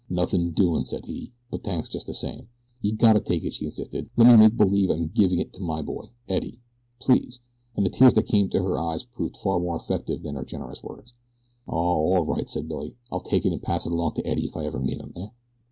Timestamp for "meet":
14.79-14.99